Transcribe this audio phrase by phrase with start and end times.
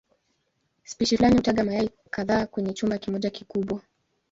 [0.83, 3.81] Spishi fulani hutaga mayai kadhaa kwenye chumba kimoja kikubwa.